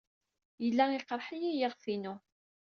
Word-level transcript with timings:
Yella 0.63 0.85
iqerreḥ-iyi 0.91 1.51
yiɣef-inu. 1.53 2.13